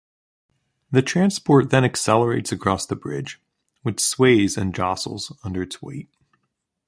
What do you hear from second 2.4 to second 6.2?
across the bridge which sways and jostles under its weight.